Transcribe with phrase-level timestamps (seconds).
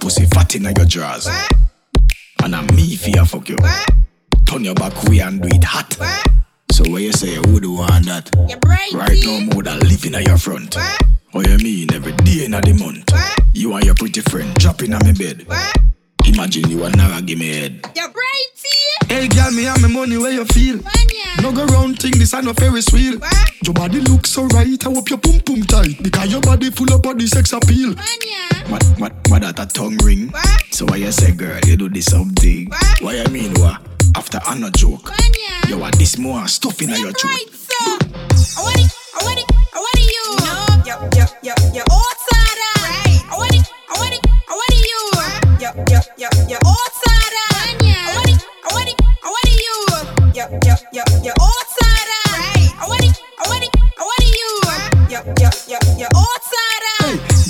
[0.00, 1.28] fat in your drawers.
[2.42, 3.58] And I'm me fear fuck you.
[4.46, 5.96] Turn your back way and do it hot.
[6.72, 8.30] So where you say you would want that?
[8.92, 10.76] Right now more than living at your front.
[11.32, 13.10] What you mean every day in the month?
[13.54, 15.46] You and your pretty friend dropping on my bed.
[16.26, 17.90] Imagine you and Nara give me head.
[17.94, 18.12] You're.
[19.08, 20.80] Hey girl, me and my money where you feel.
[21.42, 23.18] No go round thing, this ain't no Ferris wheel.
[23.62, 26.02] Your body looks so right, I hope your pum pum tight.
[26.02, 27.94] Because your body full of body sex appeal.
[28.68, 30.32] What, what, what that a tongue ring?
[30.70, 32.70] So why you say girl, you do this something?
[33.00, 33.80] Why you mean what?
[34.16, 35.10] After I no joke.
[35.68, 37.50] You want this more stuff in your throat.
[37.52, 38.60] so.
[38.60, 39.03] I want it.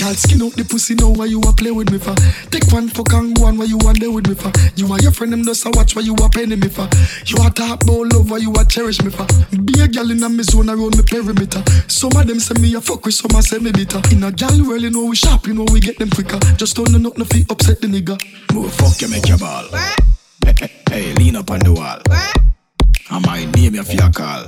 [0.05, 2.15] Girl, skin out the pussy now why you a play with me for?
[2.51, 4.53] Take one fuck and go on why you want there with me for?
[4.77, 6.89] You and your friend them just a watch why you a penny me for?
[7.27, 9.27] You a talk about love why you a cherish me for?
[9.65, 11.63] Be a girl in a me zone around me perimeter.
[11.89, 14.01] Some of them say me a fuck with, some a say me bitter.
[14.13, 16.39] In a girl world, you know we sharp, you know we get them quicker.
[16.57, 18.21] Just don't know nothing fi upset the nigga.
[18.53, 19.65] Move fuck you make your ball.
[20.45, 22.01] Hey, hey, hey, lean up on the wall.
[23.11, 24.45] I might name you for your call.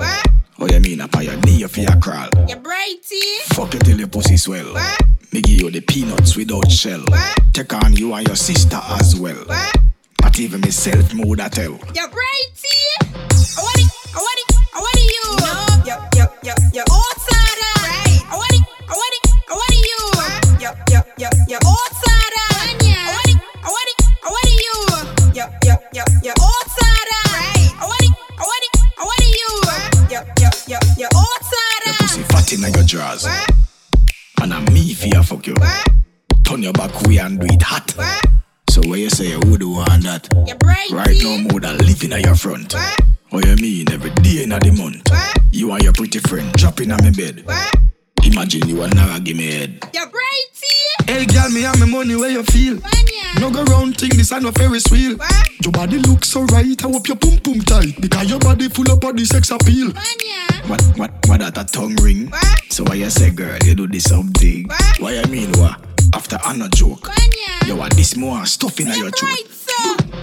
[0.59, 2.31] Oh, you mean up on your knee for your crawl?
[2.49, 3.21] You're brighty.
[3.55, 4.73] Fuck you till your pussy swell.
[4.73, 5.03] What?
[5.33, 7.03] Me give you the peanuts without shell.
[7.09, 7.39] What?
[7.53, 9.34] Take on you and your sister as well.
[9.45, 9.77] What?
[10.23, 11.79] Not even myself mood I tell.
[11.95, 12.56] You're brighty.
[32.47, 33.27] Pussy in your drawers.
[34.41, 35.55] And I'm me fear fuck you.
[36.45, 37.91] Turn your back way and do it hot.
[38.71, 40.29] So where you say you would want that?
[40.93, 42.75] Right now more than living at your front.
[43.31, 45.11] What you mean every day in the month?
[45.51, 47.45] You and your pretty friend dropping on my bed.
[48.25, 49.91] Imagine you and Nara give me head.
[49.93, 51.07] You're brighty.
[51.07, 52.75] Hey girl, me and my money where you feel.
[52.75, 53.16] Manya.
[53.41, 55.16] No go round thing, this ain't no Ferris wheel.
[55.62, 58.00] Your body looks so right, I hope your pum pum tight.
[58.00, 59.92] Because your body full of the sex appeal.
[60.69, 62.32] What, what, what that a tongue ring?
[62.70, 64.69] So why you say girl, you do this something?
[64.98, 65.81] Why you mean what?
[66.15, 67.09] After I no joke.
[67.66, 69.20] You want this more stuff in your throat.
[69.20, 70.16] bright, so.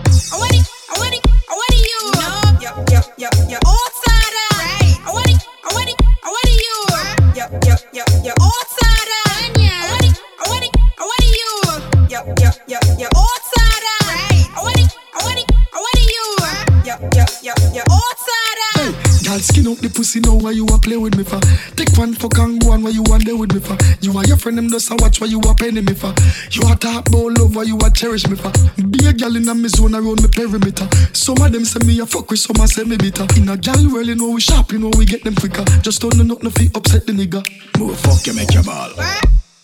[17.41, 17.49] You.
[17.49, 17.83] Yo, yo, yo, yo.
[17.89, 18.43] Outside.
[18.73, 18.91] Hey,
[19.23, 21.39] girl, skin out the pussy now why you a play with me for?
[21.75, 23.77] Take one fuck and go on why you want there with me for?
[24.01, 26.13] You are your friend them just a watch why you a penny me for?
[26.51, 28.51] You a talk about love why you a cherish me for?
[28.81, 30.89] Be a girl in a me zone around me perimeter.
[31.13, 33.27] Some of them say me a fuck with, some a say me bitter.
[33.37, 35.65] In a girl world, you know we sharp, you know we get them quicker.
[35.81, 37.45] Just don't know nothing fi upset the nigga.
[37.77, 38.89] Move fuck you make your ball.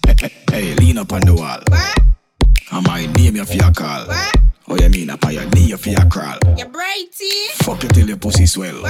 [0.06, 1.60] Hey, hey, hey, lean up on the wall.
[2.72, 4.06] I might name you for your call.
[4.72, 6.38] Oh, you mean your knee for your crawl?
[6.56, 7.48] You're brighty.
[7.64, 8.84] Fuck you till your pussy swell.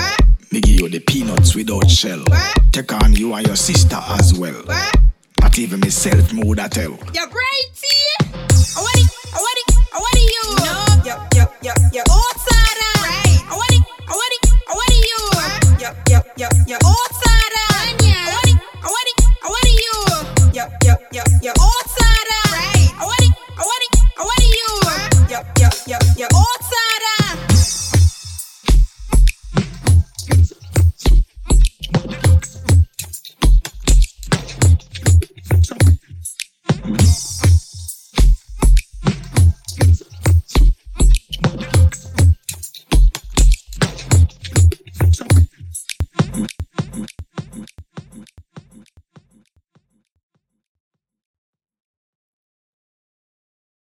[0.52, 2.20] Me give you the peanuts without shell.
[2.28, 2.58] What?
[2.74, 4.62] Take on you and your sister as well.
[4.66, 4.96] What?
[5.40, 6.92] Not even myself mood I tell.
[7.14, 7.69] You're brighty.